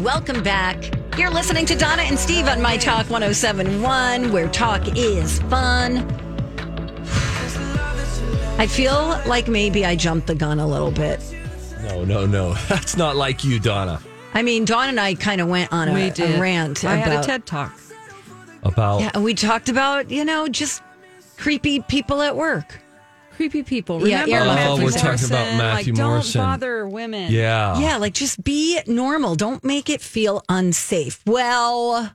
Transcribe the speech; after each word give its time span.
Welcome 0.00 0.42
back. 0.42 0.90
You're 1.18 1.30
listening 1.30 1.66
to 1.66 1.76
Donna 1.76 2.02
and 2.02 2.18
Steve 2.18 2.46
on 2.48 2.60
My 2.60 2.76
Talk 2.76 3.08
1071, 3.10 4.32
where 4.32 4.48
talk 4.48 4.96
is 4.96 5.38
fun. 5.42 5.98
I 8.58 8.66
feel 8.66 9.20
like 9.26 9.48
maybe 9.48 9.84
I 9.84 9.94
jumped 9.94 10.26
the 10.26 10.34
gun 10.34 10.58
a 10.58 10.66
little 10.66 10.90
bit. 10.90 11.20
No, 11.82 12.04
no, 12.04 12.26
no. 12.26 12.54
That's 12.68 12.96
not 12.96 13.16
like 13.16 13.44
you, 13.44 13.60
Donna. 13.60 14.00
I 14.34 14.42
mean, 14.42 14.64
Dawn 14.64 14.88
and 14.88 14.98
I 14.98 15.14
kind 15.14 15.40
of 15.40 15.48
went 15.48 15.72
on 15.72 15.88
a, 15.88 15.94
We 15.94 16.02
a 16.24 16.40
rant 16.40 16.84
I 16.84 16.96
about. 16.96 17.08
had 17.08 17.24
a 17.24 17.26
TED 17.26 17.46
talk. 17.46 17.78
About 18.62 19.00
Yeah, 19.00 19.18
we 19.18 19.34
talked 19.34 19.68
about, 19.68 20.10
you 20.10 20.24
know, 20.24 20.48
just 20.48 20.82
creepy 21.36 21.80
people 21.80 22.22
at 22.22 22.34
work. 22.36 22.80
Creepy 23.42 23.64
people. 23.64 24.06
Yeah, 24.06 24.22
Remember 24.22 24.46
yeah. 24.46 24.54
Matthew 24.54 24.82
Oh, 24.82 24.84
we're 24.84 24.90
talking 24.92 25.26
about 25.26 25.56
Matthew 25.56 25.94
like, 25.94 26.02
Morrison. 26.02 26.40
Don't 26.40 26.50
bother 26.50 26.86
women. 26.86 27.32
yeah. 27.32 27.76
Yeah, 27.80 27.96
like 27.96 28.14
just 28.14 28.44
be 28.44 28.78
normal. 28.86 29.34
Don't 29.34 29.64
make 29.64 29.90
it 29.90 30.00
feel 30.00 30.44
unsafe. 30.48 31.20
Well, 31.26 32.14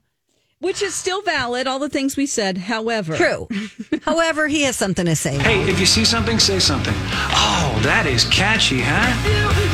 Which 0.59 0.81
is 0.81 0.95
still 0.95 1.21
valid, 1.23 1.67
all 1.67 1.79
the 1.79 1.89
things 1.89 2.15
we 2.15 2.27
said. 2.27 2.57
However, 2.57 3.17
true. 3.17 3.49
However, 4.03 4.47
he 4.47 4.61
has 4.63 4.77
something 4.77 5.05
to 5.05 5.17
say. 5.17 5.37
Hey, 5.37 5.69
if 5.69 5.81
you 5.81 5.85
see 5.85 6.05
something, 6.05 6.39
say 6.39 6.59
something. 6.59 6.93
Oh, 6.95 7.77
that 7.83 8.05
is 8.07 8.23
catchy, 8.23 8.79
huh? 8.81 9.66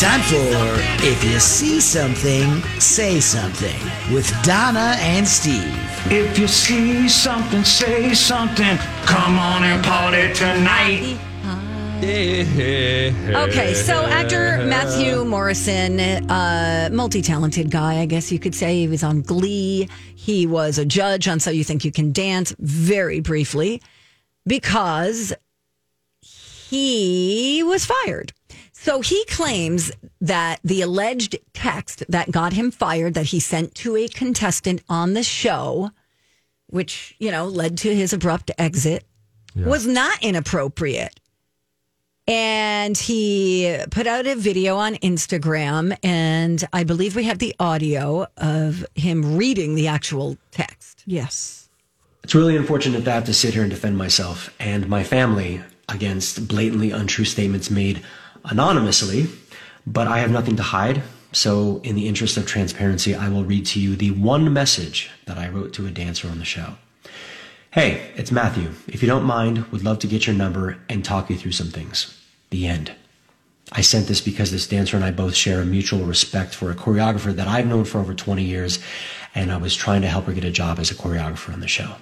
Time 0.00 0.22
for 0.22 1.06
If 1.06 1.22
You 1.22 1.38
See 1.38 1.78
Something, 1.78 2.62
Say 2.80 3.20
Something 3.20 3.78
with 4.14 4.32
Donna 4.42 4.96
and 4.98 5.28
Steve. 5.28 5.76
If 6.10 6.38
you 6.38 6.48
see 6.48 7.06
something, 7.06 7.62
say 7.64 8.14
something. 8.14 8.78
Come 9.04 9.38
on 9.38 9.62
and 9.62 9.84
party 9.84 10.32
tonight. 10.32 11.18
Okay, 12.02 13.74
so 13.74 14.06
actor 14.06 14.64
Matthew 14.64 15.22
Morrison, 15.26 16.00
uh, 16.00 16.88
multi 16.90 17.20
talented 17.20 17.70
guy, 17.70 18.00
I 18.00 18.06
guess 18.06 18.32
you 18.32 18.38
could 18.38 18.54
say. 18.54 18.76
He 18.76 18.88
was 18.88 19.04
on 19.04 19.20
Glee. 19.20 19.86
He 20.14 20.46
was 20.46 20.78
a 20.78 20.86
judge 20.86 21.28
on 21.28 21.40
So 21.40 21.50
You 21.50 21.62
Think 21.62 21.84
You 21.84 21.92
Can 21.92 22.10
Dance 22.10 22.54
very 22.58 23.20
briefly 23.20 23.82
because 24.46 25.34
he 26.22 27.62
was 27.62 27.84
fired. 27.84 28.32
So 28.82 29.02
he 29.02 29.26
claims 29.26 29.92
that 30.22 30.58
the 30.64 30.80
alleged 30.80 31.36
text 31.52 32.02
that 32.08 32.30
got 32.30 32.54
him 32.54 32.70
fired 32.70 33.12
that 33.12 33.26
he 33.26 33.38
sent 33.38 33.74
to 33.74 33.94
a 33.94 34.08
contestant 34.08 34.82
on 34.88 35.12
the 35.12 35.22
show, 35.22 35.90
which, 36.68 37.14
you 37.18 37.30
know, 37.30 37.46
led 37.46 37.76
to 37.78 37.94
his 37.94 38.14
abrupt 38.14 38.50
exit, 38.56 39.04
was 39.54 39.86
not 39.86 40.22
inappropriate. 40.22 41.20
And 42.26 42.96
he 42.96 43.76
put 43.90 44.06
out 44.06 44.26
a 44.26 44.34
video 44.34 44.78
on 44.78 44.94
Instagram, 44.94 45.94
and 46.02 46.66
I 46.72 46.84
believe 46.84 47.14
we 47.14 47.24
have 47.24 47.38
the 47.38 47.54
audio 47.60 48.28
of 48.38 48.86
him 48.94 49.36
reading 49.36 49.74
the 49.74 49.88
actual 49.88 50.38
text. 50.52 51.02
Yes. 51.04 51.68
It's 52.24 52.34
really 52.34 52.56
unfortunate 52.56 53.04
that 53.04 53.10
I 53.10 53.14
have 53.16 53.24
to 53.24 53.34
sit 53.34 53.52
here 53.52 53.62
and 53.62 53.70
defend 53.70 53.98
myself 53.98 54.54
and 54.58 54.88
my 54.88 55.04
family 55.04 55.60
against 55.90 56.48
blatantly 56.48 56.92
untrue 56.92 57.26
statements 57.26 57.70
made 57.70 58.02
anonymously, 58.44 59.28
but 59.86 60.06
I 60.06 60.18
have 60.18 60.30
nothing 60.30 60.56
to 60.56 60.62
hide. 60.62 61.02
So, 61.32 61.80
in 61.84 61.94
the 61.94 62.08
interest 62.08 62.36
of 62.36 62.46
transparency, 62.46 63.14
I 63.14 63.28
will 63.28 63.44
read 63.44 63.64
to 63.66 63.80
you 63.80 63.94
the 63.94 64.10
one 64.10 64.52
message 64.52 65.10
that 65.26 65.38
I 65.38 65.48
wrote 65.48 65.72
to 65.74 65.86
a 65.86 65.90
dancer 65.90 66.28
on 66.28 66.38
the 66.38 66.44
show. 66.44 66.74
Hey, 67.70 68.10
it's 68.16 68.32
Matthew. 68.32 68.72
If 68.88 69.00
you 69.00 69.06
don't 69.06 69.22
mind, 69.22 69.58
would 69.66 69.84
love 69.84 70.00
to 70.00 70.08
get 70.08 70.26
your 70.26 70.34
number 70.34 70.78
and 70.88 71.04
talk 71.04 71.30
you 71.30 71.36
through 71.36 71.52
some 71.52 71.68
things. 71.68 72.20
The 72.50 72.66
end. 72.66 72.92
I 73.70 73.82
sent 73.82 74.08
this 74.08 74.20
because 74.20 74.50
this 74.50 74.66
dancer 74.66 74.96
and 74.96 75.04
I 75.04 75.12
both 75.12 75.36
share 75.36 75.60
a 75.60 75.66
mutual 75.66 76.04
respect 76.04 76.52
for 76.52 76.72
a 76.72 76.74
choreographer 76.74 77.32
that 77.32 77.46
I've 77.46 77.66
known 77.66 77.84
for 77.84 78.00
over 78.00 78.12
20 78.12 78.42
years, 78.42 78.80
and 79.36 79.52
I 79.52 79.56
was 79.56 79.76
trying 79.76 80.02
to 80.02 80.08
help 80.08 80.24
her 80.24 80.32
get 80.32 80.42
a 80.42 80.50
job 80.50 80.80
as 80.80 80.90
a 80.90 80.96
choreographer 80.96 81.52
on 81.52 81.60
the 81.60 81.68
show. 81.68 81.94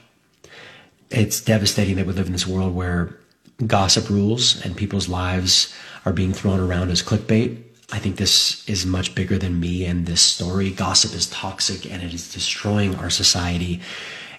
It's 1.10 1.42
devastating 1.42 1.96
that 1.96 2.06
we 2.06 2.14
live 2.14 2.26
in 2.26 2.32
this 2.32 2.46
world 2.46 2.74
where 2.74 3.18
gossip 3.66 4.08
rules 4.08 4.64
and 4.64 4.76
people's 4.76 5.08
lives 5.08 5.74
are 6.08 6.12
being 6.12 6.32
thrown 6.32 6.58
around 6.58 6.90
as 6.90 7.02
clickbait. 7.02 7.62
I 7.92 7.98
think 7.98 8.16
this 8.16 8.66
is 8.68 8.86
much 8.86 9.14
bigger 9.14 9.38
than 9.38 9.60
me 9.60 9.84
and 9.84 10.06
this 10.06 10.22
story. 10.22 10.70
Gossip 10.70 11.12
is 11.14 11.26
toxic 11.28 11.90
and 11.90 12.02
it 12.02 12.14
is 12.14 12.32
destroying 12.32 12.94
our 12.96 13.10
society, 13.10 13.80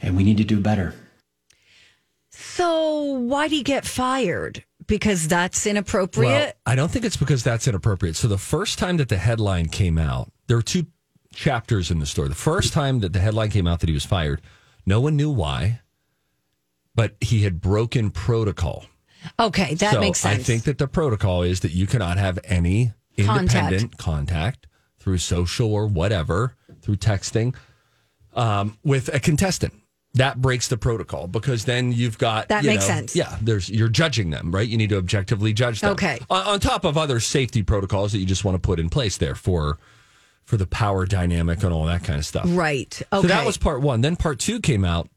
and 0.02 0.18
we 0.18 0.24
need 0.24 0.38
to 0.38 0.44
do 0.44 0.60
better. 0.60 0.96
So, 2.32 3.04
why'd 3.04 3.52
he 3.52 3.64
get 3.64 3.86
fired? 3.86 4.64
Because 4.88 5.28
that's 5.28 5.64
Well, 5.66 5.72
inappropriate? 5.72 6.58
I 6.66 6.74
don't 6.76 6.90
think 6.90 7.06
it's 7.06 7.18
because 7.18 7.44
that's 7.44 7.68
inappropriate. 7.68 8.16
So 8.16 8.28
the 8.28 8.38
first 8.40 8.80
time 8.80 8.98
that 8.98 9.10
the 9.10 9.18
headline 9.18 9.68
came 9.68 10.00
out, 10.00 10.32
there 10.48 10.58
were 10.58 10.64
two 10.64 10.88
chapters 11.34 11.92
in 11.92 12.00
the 12.00 12.08
story. 12.08 12.30
The 12.30 12.36
first 12.36 12.74
time 12.74 13.00
that 13.02 13.14
the 13.14 13.20
headline 13.20 13.52
came 13.52 13.68
out 13.68 13.82
that 13.82 13.90
he 13.90 13.94
was 13.94 14.06
fired, 14.06 14.42
no 14.86 15.00
one 15.00 15.16
knew 15.16 15.30
why, 15.30 15.82
but 16.96 17.16
he 17.22 17.44
had 17.44 17.62
broken 17.62 18.10
protocol. 18.10 18.86
Okay, 19.40 19.74
that 19.76 19.94
so 19.94 20.00
makes 20.00 20.20
sense. 20.20 20.40
I 20.40 20.44
think 20.44 20.64
that 20.64 20.78
the 20.78 20.88
protocol 20.88 21.44
is 21.44 21.62
that 21.62 21.72
you 21.72 21.88
cannot 21.88 22.18
have 22.18 22.40
any 22.44 22.94
independent 23.18 23.98
contact, 23.98 24.68
through 25.00 25.18
social 25.18 25.74
or 25.74 25.88
whatever, 25.88 26.56
through 26.82 26.98
texting, 26.98 27.56
um, 28.34 28.78
with 28.84 29.14
a 29.14 29.20
contestant. 29.20 29.74
That 30.16 30.42
breaks 30.42 30.68
the 30.68 30.78
protocol 30.78 31.28
because 31.28 31.66
then 31.66 31.92
you've 31.92 32.18
got 32.18 32.48
That 32.48 32.64
you 32.64 32.72
makes 32.72 32.88
know, 32.88 32.96
sense. 32.96 33.16
Yeah, 33.16 33.38
there's 33.42 33.70
you're 33.70 33.90
judging 33.90 34.32
them, 34.32 34.52
right? 34.52 34.68
You 34.68 34.76
need 34.76 34.90
to 34.90 34.98
objectively 34.98 35.54
judge 35.54 35.82
them. 35.82 35.92
Okay. 35.92 36.18
On, 36.32 36.46
on 36.48 36.60
top 36.60 36.84
of 36.84 36.98
other 36.98 37.20
safety 37.20 37.62
protocols 37.62 38.12
that 38.14 38.18
you 38.18 38.26
just 38.26 38.44
want 38.44 38.56
to 38.56 38.60
put 38.60 38.80
in 38.80 38.90
place 38.90 39.18
there 39.18 39.36
for 39.36 39.78
for 40.46 40.58
the 40.58 40.66
power 40.66 41.06
dynamic 41.06 41.62
and 41.62 41.72
all 41.72 41.86
that 41.86 42.04
kind 42.04 42.18
of 42.18 42.26
stuff. 42.26 42.46
right. 42.48 43.00
Okay. 43.14 43.22
So 43.22 43.28
that 43.28 43.46
was 43.46 43.58
part 43.58 43.82
one. 43.82 44.02
Then 44.02 44.16
part 44.16 44.40
two 44.40 44.60
came 44.60 44.84
out, 44.84 45.08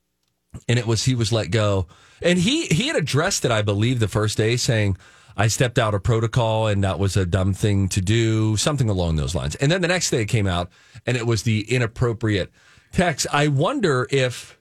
and 0.68 0.78
it 0.78 0.86
was 0.86 1.04
he 1.04 1.14
was 1.14 1.32
let 1.32 1.50
go, 1.50 1.86
and 2.20 2.38
he 2.38 2.66
he 2.66 2.88
had 2.88 2.96
addressed 2.96 3.44
it, 3.44 3.50
I 3.50 3.62
believe, 3.62 4.00
the 4.00 4.08
first 4.08 4.36
day, 4.36 4.56
saying, 4.56 4.96
"I 5.36 5.48
stepped 5.48 5.78
out 5.78 5.94
of 5.94 6.02
protocol, 6.02 6.66
and 6.66 6.82
that 6.84 6.98
was 6.98 7.16
a 7.16 7.26
dumb 7.26 7.54
thing 7.54 7.88
to 7.90 8.00
do," 8.00 8.56
something 8.56 8.88
along 8.88 9.16
those 9.16 9.34
lines. 9.34 9.54
And 9.56 9.70
then 9.70 9.82
the 9.82 9.88
next 9.88 10.10
day 10.10 10.22
it 10.22 10.26
came 10.26 10.46
out, 10.46 10.70
and 11.06 11.16
it 11.16 11.26
was 11.26 11.42
the 11.42 11.62
inappropriate 11.72 12.52
text. 12.92 13.26
I 13.32 13.48
wonder 13.48 14.06
if 14.10 14.58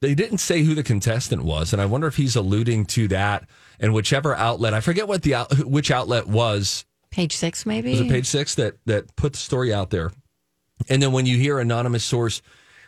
they 0.00 0.14
didn't 0.14 0.38
say 0.38 0.62
who 0.62 0.74
the 0.74 0.82
contestant 0.82 1.44
was, 1.44 1.72
and 1.72 1.80
I 1.80 1.86
wonder 1.86 2.06
if 2.06 2.16
he's 2.16 2.36
alluding 2.36 2.86
to 2.86 3.08
that. 3.08 3.48
And 3.78 3.94
whichever 3.94 4.34
outlet, 4.34 4.74
I 4.74 4.80
forget 4.80 5.08
what 5.08 5.22
the 5.22 5.34
out, 5.34 5.52
which 5.64 5.90
outlet 5.90 6.26
was 6.28 6.84
page 7.10 7.36
six, 7.36 7.66
maybe? 7.66 7.90
was 7.90 8.00
it 8.00 8.08
page 8.08 8.26
six 8.26 8.54
that 8.56 8.76
that 8.86 9.14
put 9.16 9.32
the 9.32 9.38
story 9.38 9.72
out 9.72 9.90
there? 9.90 10.12
And 10.88 11.02
then 11.02 11.12
when 11.12 11.26
you 11.26 11.36
hear 11.36 11.58
anonymous 11.58 12.04
source 12.04 12.42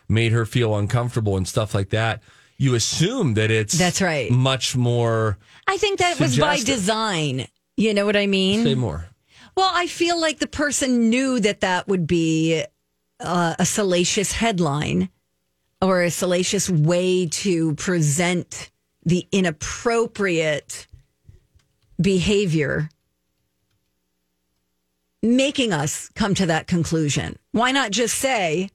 made 0.07 0.31
her 0.31 0.45
feel 0.45 0.75
uncomfortable 0.75 1.37
and 1.37 1.47
stuff 1.47 1.73
like 1.73 1.89
that, 1.89 2.21
you 2.57 2.75
assume 2.75 3.33
that 3.33 3.51
it's 3.51 3.77
That's 3.77 4.01
right. 4.01 4.31
much 4.31 4.75
more. 4.75 5.37
I 5.67 5.77
think 5.77 5.99
that 5.99 6.19
was 6.19 6.37
by 6.37 6.57
design. 6.57 7.47
You 7.77 7.93
know 7.93 8.05
what 8.05 8.15
I 8.15 8.27
mean? 8.27 8.63
Say 8.63 8.75
more. 8.75 9.09
Well, 9.57 9.71
I 9.73 9.87
feel 9.87 10.19
like 10.19 10.39
the 10.39 10.47
person 10.47 11.09
knew 11.09 11.39
that 11.39 11.61
that 11.61 11.87
would 11.87 12.07
be 12.07 12.63
uh, 13.19 13.55
a 13.57 13.65
salacious 13.65 14.31
headline 14.31 15.09
or 15.81 16.01
a 16.01 16.11
salacious 16.11 16.69
way 16.69 17.27
to 17.27 17.75
present 17.75 18.71
the 19.03 19.27
inappropriate 19.31 20.87
behavior. 22.01 22.89
making 25.21 25.73
us 25.73 26.09
come 26.15 26.35
to 26.35 26.45
that 26.45 26.67
conclusion? 26.67 27.35
Why 27.51 27.71
not 27.71 27.91
just 27.91 28.17
say, 28.19 28.69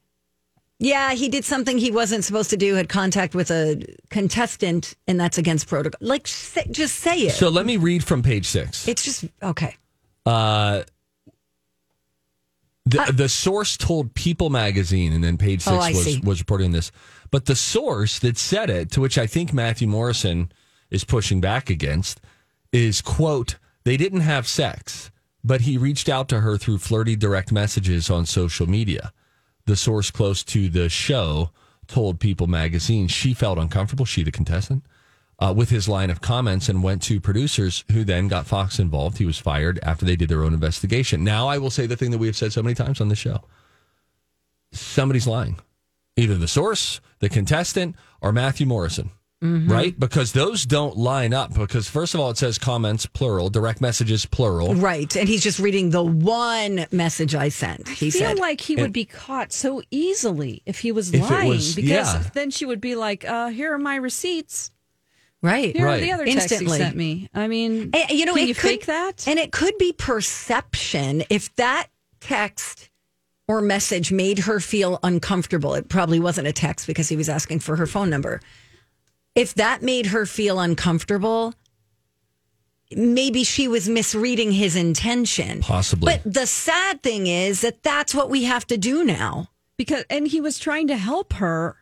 yeah, 0.81 1.13
he 1.13 1.29
did 1.29 1.45
something 1.45 1.77
he 1.77 1.91
wasn't 1.91 2.25
supposed 2.25 2.49
to 2.51 2.57
do, 2.57 2.75
had 2.75 2.89
contact 2.89 3.35
with 3.35 3.51
a 3.51 3.85
contestant, 4.09 4.97
and 5.07 5.21
that's 5.21 5.37
against 5.37 5.69
protocol. 5.69 5.99
Like, 6.01 6.27
say, 6.27 6.67
just 6.71 6.97
say 6.97 7.19
it. 7.19 7.33
So 7.33 7.51
let 7.51 7.67
me 7.67 7.77
read 7.77 8.03
from 8.03 8.23
page 8.23 8.47
six. 8.47 8.89
it's 8.89 9.05
just, 9.05 9.27
okay. 9.43 9.77
Uh, 10.25 10.85
the, 12.87 13.13
the 13.15 13.29
source 13.29 13.77
told 13.77 14.15
People 14.15 14.49
magazine, 14.49 15.13
and 15.13 15.23
then 15.23 15.37
page 15.37 15.61
six 15.61 15.77
Oh, 15.77 15.79
I 15.79 15.91
was, 15.91 16.03
see. 16.03 16.21
was 16.25 16.41
reporting 16.41 16.73
this. 16.73 16.91
But 17.31 17.45
the 17.45 17.55
source 17.55 18.19
that 18.21 18.39
said 18.39 18.71
it, 18.71 18.91
to 18.93 19.03
which 19.03 19.19
I 19.19 19.27
think 19.27 19.53
Matthew 19.53 19.87
Morrison 19.87 20.51
is 20.91 21.05
pushing 21.05 21.43
back 21.43 21.69
against, 21.69 22.23
is 22.73 23.03
quote, 23.03 23.57
they 23.85 23.99
didn't 23.99 24.21
have 24.21 24.49
sex, 24.49 25.11
but 25.45 25.61
he 25.61 25.77
reached 25.77 26.09
out 26.09 26.29
to 26.31 26.41
her 26.41 26.57
through 26.57 26.79
flirty 26.79 27.17
direct 27.17 27.53
messages 27.53 28.09
on 28.09 28.25
social 28.25 28.67
media. 28.67 29.13
The 29.71 29.77
source 29.77 30.11
close 30.11 30.43
to 30.47 30.69
the 30.69 30.89
show 30.89 31.53
told 31.87 32.19
People 32.19 32.49
magazine 32.49 33.07
she 33.07 33.33
felt 33.33 33.57
uncomfortable, 33.57 34.05
she 34.05 34.25
the 34.25 34.33
contestant, 34.33 34.85
uh, 35.39 35.55
with 35.57 35.71
his 35.71 35.89
line 35.89 36.11
of 36.11 36.21
comments 36.21 36.69
and 36.69 36.83
went 36.83 37.03
to 37.03 37.21
producers 37.21 37.85
who 37.93 38.03
then 38.03 38.27
got 38.27 38.49
Fox 38.49 38.81
involved. 38.81 39.19
He 39.19 39.25
was 39.25 39.39
fired 39.39 39.79
after 39.85 40.05
they 40.05 40.17
did 40.17 40.29
their 40.29 40.43
own 40.43 40.55
investigation. 40.55 41.23
Now, 41.23 41.47
I 41.47 41.59
will 41.59 41.71
say 41.71 41.87
the 41.87 41.95
thing 41.97 42.11
that 42.11 42.19
we 42.19 42.27
have 42.27 42.37
said 42.37 42.53
so 42.53 42.65
many 42.65 42.75
times 42.75 43.01
on 43.01 43.11
the 43.11 43.15
show 43.15 43.45
somebody's 44.73 45.29
lying. 45.29 45.61
Either 46.17 46.35
the 46.35 46.49
source, 46.49 47.01
the 47.21 47.29
contestant, 47.29 47.95
or 48.21 48.33
Matthew 48.33 48.67
Morrison, 48.67 49.13
right? 49.43 49.99
Because 49.99 50.33
those 50.33 50.67
don't 50.67 50.97
line 50.97 51.33
up. 51.33 51.55
Because, 51.55 51.89
first 51.89 52.15
of 52.15 52.21
all, 52.21 52.31
it 52.31 52.37
says 52.39 52.59
comments 52.59 53.07
plural, 53.07 53.49
direct 53.51 53.81
messages 53.81 54.27
plural. 54.27 54.75
Right. 54.75 55.15
And 55.17 55.29
he's 55.29 55.43
just 55.43 55.59
reading 55.59 55.91
the 55.91 56.03
one 56.03 56.87
message 56.91 57.35
I 57.35 57.49
sent. 57.49 57.89
He 57.89 58.09
I 58.09 58.11
feel 58.11 58.21
said, 58.29 58.39
like 58.39 58.61
he 58.61 58.77
would 58.77 58.93
be 58.93 59.05
caught 59.07 59.53
so 59.53 59.83
easily 59.91 60.63
if 60.67 60.81
he 60.81 60.93
was 60.93 61.13
If 61.15 61.23
lying 61.31 61.49
was- 61.49 61.75
because 61.75 61.89
yeah. 62.15 62.23
then 62.35 62.51
she 62.51 62.67
would 62.67 62.81
be 62.81 62.95
like, 62.97 63.25
uh, 63.25 63.49
"Here 63.49 63.73
are 63.73 63.79
my 63.79 63.97
receipts. 63.97 64.71
right. 65.43 65.75
Here 65.75 65.87
Right. 65.87 66.03
are 66.03 66.05
the 66.05 66.13
other 66.13 66.27
texts 66.27 66.53
Instantly. 66.53 66.79
you 66.79 66.85
sent 66.85 66.97
me." 66.97 67.31
I 67.35 67.49
mean, 67.49 67.91
Eh, 67.95 68.13
you 68.13 68.27
know, 68.27 68.35
can 68.35 68.45
it 68.45 68.49
you 68.49 68.55
could, 68.55 68.71
fake 68.71 68.87
that? 68.87 69.27
And 69.27 69.39
it 69.39 69.53
could 69.53 69.79
be 69.79 69.93
perception. 69.95 71.25
If 71.31 71.55
that 71.57 71.87
text 72.21 72.91
or 73.49 73.63
message 73.63 74.13
made 74.13 74.41
her 74.41 74.61
feel 74.61 74.99
uncomfortable, 75.03 75.75
it 75.75 75.89
probably 75.89 76.21
wasn't 76.21 76.47
a 76.47 76.53
text 76.53 76.87
because 76.87 77.09
he 77.09 77.17
was 77.17 77.29
asking 77.31 77.61
for 77.61 77.77
her 77.77 77.87
phone 77.87 78.11
number. 78.11 78.41
If 79.35 79.55
that 79.55 79.83
made 79.83 80.07
her 80.07 80.27
feel 80.27 80.59
uncomfortable, 80.59 81.55
maybe 82.91 83.45
she 83.45 83.69
was 83.69 83.89
misreading 83.89 84.53
his 84.53 84.77
intention. 84.77 85.61
Possibly. 85.61 86.13
But 86.25 86.33
the 86.33 86.47
sad 86.47 87.03
thing 87.03 87.27
is 87.27 87.61
that 87.61 87.83
that's 87.83 88.15
what 88.15 88.31
we 88.31 88.45
have 88.45 88.67
to 88.69 88.77
do 88.77 89.05
now. 89.05 89.49
because 89.77 90.05
and 90.11 90.27
he 90.27 90.41
was 90.41 90.59
trying 90.59 90.89
to 90.89 90.97
help 90.97 91.33
her. 91.35 91.77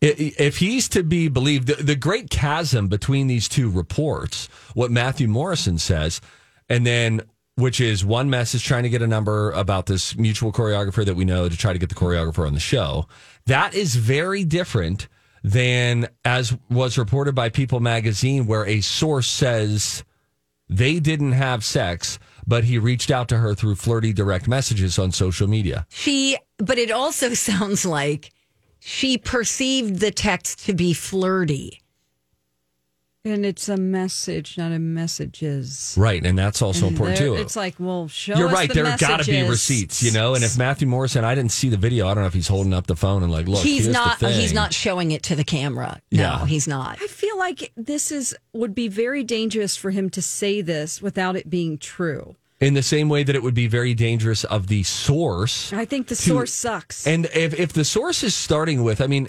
If 0.00 0.56
he's 0.56 0.88
to 0.90 1.02
be 1.02 1.28
believed, 1.28 1.68
the, 1.68 1.74
the 1.74 1.94
great 1.94 2.30
chasm 2.30 2.88
between 2.88 3.26
these 3.26 3.48
two 3.48 3.68
reports, 3.68 4.48
what 4.72 4.90
Matthew 4.90 5.28
Morrison 5.28 5.76
says, 5.76 6.22
and 6.70 6.86
then 6.86 7.20
which 7.56 7.80
is 7.80 8.02
one 8.02 8.30
message 8.30 8.64
trying 8.64 8.84
to 8.84 8.88
get 8.88 9.02
a 9.02 9.06
number 9.06 9.50
about 9.50 9.84
this 9.84 10.16
mutual 10.16 10.52
choreographer 10.52 11.04
that 11.04 11.14
we 11.16 11.26
know 11.26 11.50
to 11.50 11.56
try 11.56 11.74
to 11.74 11.78
get 11.78 11.90
the 11.90 11.94
choreographer 11.94 12.46
on 12.46 12.54
the 12.54 12.60
show, 12.60 13.06
that 13.44 13.74
is 13.74 13.94
very 13.96 14.42
different 14.42 15.06
than 15.42 16.08
as 16.24 16.56
was 16.68 16.98
reported 16.98 17.34
by 17.34 17.48
People 17.48 17.80
magazine, 17.80 18.46
where 18.46 18.66
a 18.66 18.80
source 18.80 19.28
says 19.28 20.04
they 20.68 21.00
didn't 21.00 21.32
have 21.32 21.64
sex, 21.64 22.18
but 22.46 22.64
he 22.64 22.78
reached 22.78 23.10
out 23.10 23.28
to 23.28 23.38
her 23.38 23.54
through 23.54 23.74
flirty 23.74 24.12
direct 24.12 24.46
messages 24.46 24.98
on 24.98 25.12
social 25.12 25.48
media. 25.48 25.86
She, 25.90 26.38
but 26.58 26.78
it 26.78 26.90
also 26.90 27.34
sounds 27.34 27.84
like 27.84 28.32
she 28.78 29.18
perceived 29.18 30.00
the 30.00 30.10
text 30.10 30.64
to 30.66 30.74
be 30.74 30.92
flirty. 30.92 31.80
And 33.22 33.44
it's 33.44 33.68
a 33.68 33.76
message, 33.76 34.56
not 34.56 34.72
a 34.72 34.78
messages. 34.78 35.94
Right. 35.98 36.24
And 36.24 36.38
that's 36.38 36.62
also 36.62 36.86
important 36.86 37.18
too. 37.18 37.34
It's 37.34 37.54
like, 37.54 37.74
well, 37.78 38.08
show 38.08 38.34
You're 38.34 38.46
us 38.48 38.52
right. 38.54 38.68
the 38.68 38.82
There 38.82 38.96
got 38.96 39.22
to 39.22 39.30
be 39.30 39.42
receipts, 39.46 40.02
you 40.02 40.10
know. 40.10 40.34
And 40.34 40.42
if 40.42 40.56
Matthew 40.56 40.88
Morrison, 40.88 41.22
I 41.22 41.34
didn't 41.34 41.52
see 41.52 41.68
the 41.68 41.76
video. 41.76 42.08
I 42.08 42.14
don't 42.14 42.22
know 42.22 42.28
if 42.28 42.32
he's 42.34 42.48
holding 42.48 42.72
up 42.72 42.86
the 42.86 42.96
phone 42.96 43.22
and 43.22 43.30
like, 43.30 43.46
look, 43.46 43.62
he's 43.62 43.84
here's 43.84 43.94
not. 43.94 44.20
The 44.20 44.28
thing. 44.28 44.40
He's 44.40 44.54
not 44.54 44.72
showing 44.72 45.10
it 45.10 45.22
to 45.24 45.36
the 45.36 45.44
camera. 45.44 46.00
No, 46.10 46.22
Yeah. 46.22 46.46
he's 46.46 46.66
not. 46.66 46.96
I 47.02 47.06
feel 47.08 47.36
like 47.36 47.72
this 47.76 48.10
is 48.10 48.34
would 48.54 48.74
be 48.74 48.88
very 48.88 49.22
dangerous 49.22 49.76
for 49.76 49.90
him 49.90 50.08
to 50.10 50.22
say 50.22 50.62
this 50.62 51.02
without 51.02 51.36
it 51.36 51.50
being 51.50 51.76
true. 51.76 52.36
in 52.58 52.72
the 52.72 52.82
same 52.82 53.10
way 53.10 53.22
that 53.22 53.34
it 53.36 53.42
would 53.42 53.54
be 53.54 53.66
very 53.66 53.92
dangerous 53.92 54.44
of 54.44 54.68
the 54.68 54.82
source. 54.82 55.72
I 55.74 55.84
think 55.84 56.06
the 56.08 56.14
to- 56.14 56.22
source 56.22 56.54
sucks. 56.54 57.06
And 57.06 57.26
if 57.34 57.52
if 57.52 57.74
the 57.74 57.84
source 57.84 58.22
is 58.22 58.34
starting 58.34 58.82
with, 58.82 59.02
I 59.02 59.06
mean, 59.08 59.28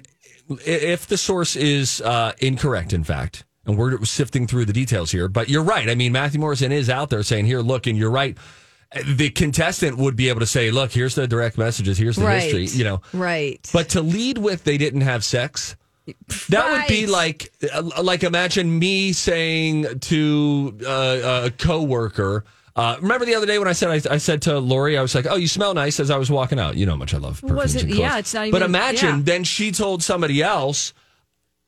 if 0.65 1.07
the 1.07 1.17
source 1.17 1.57
is 1.57 1.99
uh, 2.01 2.31
incorrect, 2.39 2.93
in 2.93 3.03
fact, 3.03 3.43
and 3.65 3.77
we're 3.77 4.03
sifting 4.05 4.47
through 4.47 4.65
the 4.65 4.73
details 4.73 5.11
here, 5.11 5.27
but 5.27 5.49
you're 5.49 5.63
right. 5.63 5.89
I 5.89 5.95
mean, 5.95 6.11
Matthew 6.11 6.39
Morrison 6.39 6.71
is 6.71 6.89
out 6.89 7.09
there 7.09 7.23
saying, 7.23 7.45
"Here, 7.45 7.61
look," 7.61 7.87
and 7.87 7.97
you're 7.97 8.11
right. 8.11 8.37
The 9.05 9.29
contestant 9.29 9.97
would 9.97 10.15
be 10.15 10.29
able 10.29 10.41
to 10.41 10.45
say, 10.45 10.69
"Look, 10.71 10.91
here's 10.91 11.15
the 11.15 11.27
direct 11.27 11.57
messages. 11.57 11.97
Here's 11.97 12.15
the 12.17 12.25
right. 12.25 12.41
history." 12.43 12.65
You 12.77 12.83
know, 12.83 13.01
Right. 13.13 13.59
But 13.71 13.89
to 13.89 14.01
lead 14.01 14.37
with 14.37 14.63
they 14.63 14.77
didn't 14.77 15.01
have 15.01 15.23
sex, 15.23 15.75
that 16.49 16.69
would 16.71 16.87
be 16.87 17.05
like 17.07 17.51
uh, 17.73 17.83
like 18.03 18.23
imagine 18.23 18.77
me 18.79 19.13
saying 19.13 19.99
to 20.01 20.77
uh, 20.85 21.41
a 21.45 21.51
coworker. 21.51 22.43
Uh, 22.75 22.95
remember 23.01 23.25
the 23.25 23.35
other 23.35 23.45
day 23.45 23.59
when 23.59 23.67
I 23.67 23.73
said 23.73 23.89
I, 24.07 24.13
I 24.13 24.17
said 24.17 24.41
to 24.43 24.57
Lori, 24.59 24.97
I 24.97 25.01
was 25.01 25.13
like, 25.13 25.25
"Oh, 25.29 25.35
you 25.35 25.47
smell 25.47 25.73
nice." 25.73 25.99
As 25.99 26.09
I 26.09 26.17
was 26.17 26.31
walking 26.31 26.59
out, 26.59 26.75
you 26.75 26.85
know 26.85 26.93
how 26.93 26.97
much 26.97 27.13
I 27.13 27.17
love 27.17 27.41
perfumes 27.41 27.57
Was 27.61 27.75
it- 27.75 27.83
and 27.83 27.91
clothes. 27.91 27.99
yeah, 27.99 28.17
it's 28.17 28.33
not 28.33 28.49
But 28.51 28.61
imagine 28.61 29.17
yeah. 29.17 29.23
then 29.23 29.43
she 29.43 29.71
told 29.71 30.01
somebody 30.03 30.41
else, 30.41 30.93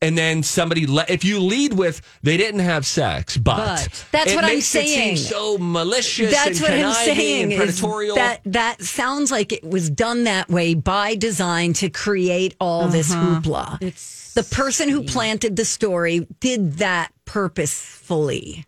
and 0.03 0.17
then 0.17 0.43
somebody 0.43 0.85
le- 0.85 1.05
if 1.09 1.23
you 1.23 1.39
lead 1.39 1.73
with 1.73 2.01
they 2.21 2.37
didn't 2.37 2.59
have 2.61 2.85
sex, 2.85 3.37
but, 3.37 3.57
But. 3.57 4.05
That's 4.11 4.31
it 4.31 4.35
what 4.35 4.43
I'm 4.43 4.55
makes 4.55 4.75
it 4.75 4.85
seem 4.85 4.97
saying. 4.97 5.17
so 5.17 5.57
malicious. 5.57 6.31
That's 6.31 6.59
and 6.59 6.61
what 6.61 6.71
I'm 6.71 6.77
conniving 6.79 7.15
saying. 7.15 7.53
And 7.53 7.61
Is 7.63 7.81
predatorial. 7.81 8.15
that 8.15 8.41
that 8.45 8.81
sounds 8.81 9.31
like 9.31 9.51
it 9.51 9.63
was 9.63 9.89
done 9.89 10.25
that 10.25 10.49
way 10.49 10.73
by 10.73 11.15
design 11.15 11.73
to 11.73 11.89
create 11.89 12.55
all 12.59 12.87
this 12.87 13.11
Uh-huh. 13.11 13.39
hoopla. 13.41 13.81
It's 13.81 14.33
the 14.33 14.43
person 14.43 14.89
who 14.89 15.03
planted 15.03 15.55
the 15.55 15.65
story 15.65 16.27
did 16.39 16.73
that 16.77 17.11
purposefully. 17.25 18.65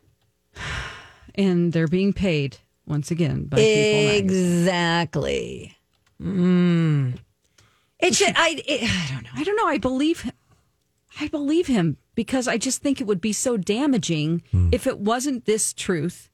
and 1.36 1.74
they're 1.74 1.88
being 1.88 2.14
paid 2.14 2.58
once 2.88 3.12
again 3.12 3.46
by 3.46 3.58
people. 3.58 4.16
Exactly. 4.16 5.76
Mm. 6.22 7.18
It 8.00 8.15
should. 8.15 8.34
I. 8.36 8.62
It, 8.65 8.84
I 8.84 9.13
don't 9.13 9.24
know. 9.24 9.30
I 9.36 9.44
don't 9.44 9.56
know. 9.58 9.68
I 9.68 9.77
believe 9.77 10.22
him. 10.22 10.34
I 11.19 11.27
believe 11.27 11.67
him 11.67 11.98
because 12.15 12.48
I 12.48 12.57
just 12.57 12.81
think 12.81 13.00
it 13.00 13.07
would 13.07 13.22
be 13.22 13.34
so 13.34 13.57
damaging 13.57 14.43
Hmm. 14.51 14.69
if 14.72 14.86
it 14.88 15.00
wasn't 15.00 15.45
this 15.45 15.74
truth 15.74 16.29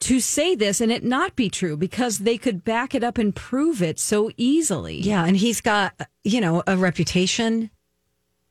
to 0.00 0.20
say 0.20 0.54
this 0.54 0.80
and 0.80 0.92
it 0.92 1.02
not 1.04 1.34
be 1.34 1.50
true 1.50 1.76
because 1.76 2.18
they 2.20 2.38
could 2.38 2.64
back 2.64 2.94
it 2.94 3.02
up 3.02 3.18
and 3.18 3.34
prove 3.34 3.82
it 3.82 3.98
so 3.98 4.30
easily. 4.36 5.00
Yeah, 5.00 5.24
and 5.24 5.36
he's 5.36 5.60
got 5.60 5.94
you 6.24 6.40
know 6.40 6.62
a 6.66 6.76
reputation 6.76 7.70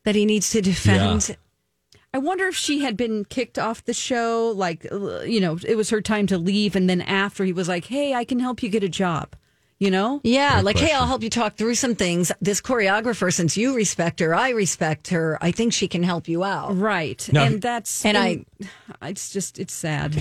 that 0.04 0.16
he 0.16 0.26
needs 0.26 0.50
to 0.52 0.62
defend. 0.62 1.30
Yeah. 1.30 1.36
I 2.14 2.20
wonder 2.20 2.48
if 2.48 2.56
she 2.56 2.80
had 2.80 2.96
been 2.98 3.26
kicked 3.26 3.60
off 3.60 3.84
the 3.84 3.94
show, 3.94 4.52
like, 4.56 4.86
you 4.86 5.40
know, 5.42 5.60
it 5.68 5.76
was 5.76 5.90
her 5.90 6.02
time 6.02 6.26
to 6.28 6.38
leave. 6.38 6.76
And 6.76 6.90
then 6.90 7.02
after 7.02 7.44
he 7.44 7.52
was 7.52 7.68
like, 7.68 7.86
hey, 7.86 8.14
I 8.14 8.24
can 8.24 8.40
help 8.40 8.64
you 8.64 8.70
get 8.70 8.82
a 8.84 8.90
job, 8.90 9.36
you 9.80 9.92
know? 9.92 10.20
Yeah, 10.24 10.54
Great 10.56 10.66
like, 10.66 10.78
hey. 10.80 10.94
I'll 10.94 11.06
help 11.06 11.22
you 11.24 11.30
talk 11.30 11.56
through 11.56 11.76
some 11.76 11.96
things. 11.96 12.32
This 12.42 12.62
choreographer, 12.62 13.32
since 13.34 13.56
you 13.58 13.76
respect 13.76 14.20
her, 14.20 14.34
I 14.34 14.50
respect 14.50 15.10
her. 15.10 15.38
I 15.42 15.52
think 15.52 15.72
she 15.74 15.88
can 15.88 16.02
help 16.04 16.28
you 16.28 16.44
out. 16.44 16.76
Right. 16.78 17.28
Now- 17.32 17.44
and 17.46 17.62
that's, 17.62 18.04
And 18.06 18.18
I- 18.18 18.46
it's 19.04 19.32
just, 19.32 19.60
it's 19.60 19.74
sad. 19.74 20.18